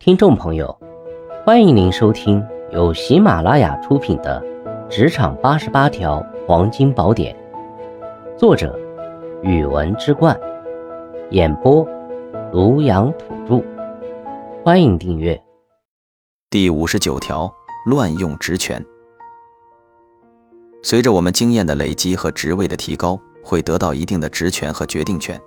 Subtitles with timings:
[0.00, 0.78] 听众朋友，
[1.44, 4.40] 欢迎您收听由喜马拉雅出品的
[4.88, 7.36] 《职场八十八条黄金宝典》，
[8.38, 8.78] 作者：
[9.42, 10.38] 语文之冠，
[11.30, 11.84] 演播：
[12.52, 13.60] 庐阳土著。
[14.64, 15.38] 欢迎订阅。
[16.48, 17.52] 第五十九条：
[17.84, 18.82] 乱用职权。
[20.80, 25.38] 随着我们经验的累积和职位的提高，会得到一定的职权和决定权，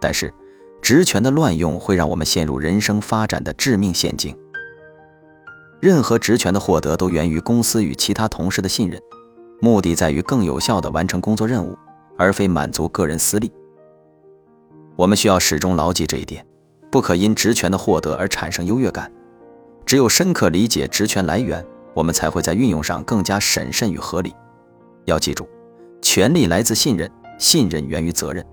[0.00, 0.34] 但是。
[0.80, 4.36] 职权的乱用会让我们陷入人生发展的致命陷阱。
[5.80, 9.00] 任何职权的获得都源于公司与其他同事的信任，
[9.60, 11.76] 目的在于更有效地完成工作任务，
[12.16, 13.52] 而非满足个人私利。
[14.96, 16.44] 我们需要始终牢记这一点，
[16.90, 19.12] 不可因职权的获得而产生优越感。
[19.84, 21.64] 只有深刻理解职权来源，
[21.94, 24.34] 我们才会在运用上更加审慎与合理。
[25.04, 25.46] 要记住，
[26.00, 28.44] 权力来自信任，信任源于责任。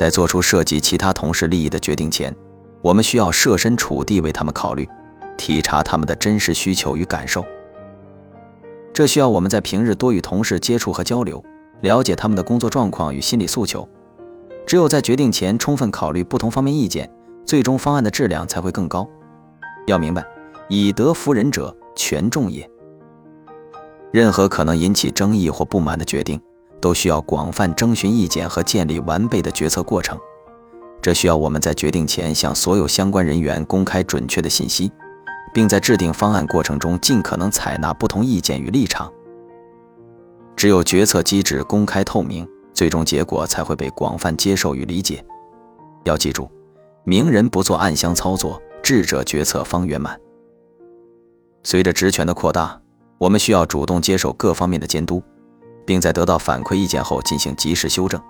[0.00, 2.34] 在做出涉及其他同事利益的决定前，
[2.80, 4.88] 我们需要设身处地为他们考虑，
[5.36, 7.44] 体察他们的真实需求与感受。
[8.94, 11.44] 这需要我们在平日多与同事接触和交流，
[11.82, 13.86] 了解他们的工作状况与心理诉求。
[14.66, 17.12] 只有在决定前充分考虑不同方面意见，
[17.44, 19.06] 最终方案的质量才会更高。
[19.86, 20.24] 要明白，
[20.70, 22.66] 以德服人者，权重也。
[24.10, 26.40] 任何可能引起争议或不满的决定。
[26.80, 30.18] 都需要广泛征询意见和建立完备的决策过程，
[31.02, 34.90] 这需要我们在决定前向所有相关人员公开准确的信息，
[35.52, 39.12] 并在制定方案过程中尽可能采纳不同意见与立场。
[40.56, 45.24] 只有决策机制公开透明，最终结果才会被广泛接受与理解。
[46.04, 46.50] 要记住，
[47.04, 50.18] 明人不做暗箱操作，智者决策方圆满。
[51.62, 52.80] 随着职权的扩大，
[53.18, 55.22] 我们需要主动接受各方面的监督。
[55.84, 58.20] 并在得到反馈意见后进行及时修正。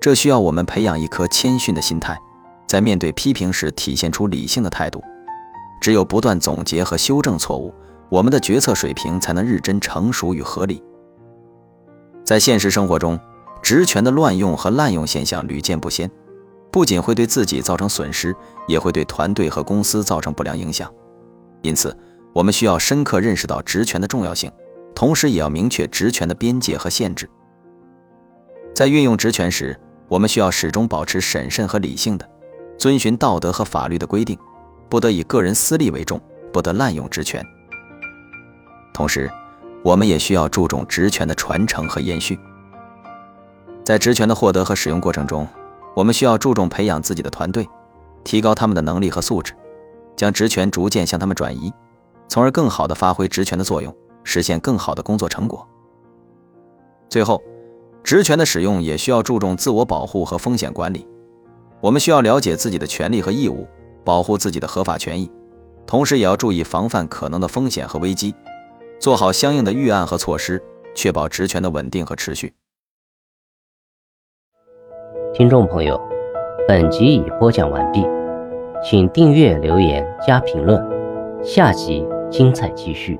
[0.00, 2.18] 这需要我们培养一颗谦逊的心态，
[2.66, 5.02] 在面对批评时体现出理性的态度。
[5.80, 7.74] 只有不断总结和修正错误，
[8.08, 10.82] 我们的决策水平才能日臻成熟与合理。
[12.24, 13.18] 在现实生活中，
[13.62, 16.08] 职权的乱用和滥用现象屡见不鲜，
[16.70, 18.34] 不仅会对自己造成损失，
[18.68, 20.88] 也会对团队和公司造成不良影响。
[21.62, 21.96] 因此，
[22.32, 24.50] 我们需要深刻认识到职权的重要性。
[25.02, 27.28] 同时，也要明确职权的边界和限制。
[28.72, 29.76] 在运用职权时，
[30.06, 32.30] 我们需要始终保持审慎和理性的，
[32.78, 34.38] 遵循道德和法律的规定，
[34.88, 36.20] 不得以个人私利为重，
[36.52, 37.44] 不得滥用职权。
[38.94, 39.28] 同时，
[39.82, 42.38] 我们也需要注重职权的传承和延续。
[43.84, 45.48] 在职权的获得和使用过程中，
[45.96, 47.68] 我们需要注重培养自己的团队，
[48.22, 49.52] 提高他们的能力和素质，
[50.14, 51.72] 将职权逐渐向他们转移，
[52.28, 53.92] 从而更好地发挥职权的作用。
[54.24, 55.66] 实现更好的工作成果。
[57.08, 57.42] 最后，
[58.02, 61.06] 职权的使用也需要注重自我保护和风险管理。
[61.80, 63.66] 我们需要了解自己的权利和义务，
[64.04, 65.30] 保护自己的合法权益，
[65.86, 68.34] 同时也要注意防范可能的风险和危机，
[68.98, 70.62] 做好相应的预案和措施，
[70.94, 72.54] 确保职权的稳定和持续。
[75.34, 76.00] 听众朋友，
[76.68, 78.06] 本集已播讲完毕，
[78.84, 80.80] 请订阅、留言、加评论，
[81.42, 83.18] 下集精彩继续。